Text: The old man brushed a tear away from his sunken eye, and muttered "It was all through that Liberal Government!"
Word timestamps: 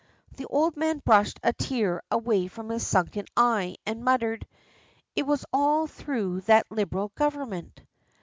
The 0.35 0.47
old 0.47 0.77
man 0.77 0.97
brushed 1.05 1.39
a 1.43 1.53
tear 1.53 2.01
away 2.09 2.47
from 2.47 2.69
his 2.71 2.87
sunken 2.87 3.25
eye, 3.37 3.75
and 3.85 4.03
muttered 4.03 4.47
"It 5.15 5.27
was 5.27 5.45
all 5.53 5.85
through 5.85 6.41
that 6.47 6.71
Liberal 6.71 7.11
Government!" 7.13 7.83